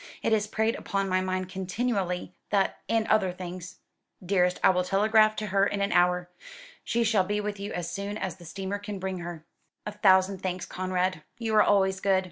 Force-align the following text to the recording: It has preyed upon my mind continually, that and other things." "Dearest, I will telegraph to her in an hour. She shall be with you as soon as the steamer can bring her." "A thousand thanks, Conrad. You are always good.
It 0.23 0.31
has 0.33 0.47
preyed 0.47 0.73
upon 0.73 1.07
my 1.09 1.21
mind 1.21 1.47
continually, 1.47 2.33
that 2.49 2.79
and 2.89 3.05
other 3.07 3.31
things." 3.31 3.81
"Dearest, 4.25 4.59
I 4.63 4.71
will 4.71 4.83
telegraph 4.83 5.35
to 5.35 5.45
her 5.53 5.63
in 5.67 5.79
an 5.79 5.91
hour. 5.91 6.27
She 6.83 7.03
shall 7.03 7.23
be 7.23 7.39
with 7.39 7.59
you 7.59 7.71
as 7.73 7.91
soon 7.91 8.17
as 8.17 8.37
the 8.37 8.45
steamer 8.45 8.79
can 8.79 8.97
bring 8.97 9.19
her." 9.19 9.45
"A 9.85 9.91
thousand 9.91 10.39
thanks, 10.41 10.65
Conrad. 10.65 11.21
You 11.37 11.53
are 11.53 11.61
always 11.61 11.99
good. 11.99 12.19